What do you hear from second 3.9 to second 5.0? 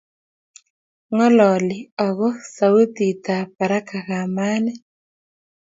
kamanin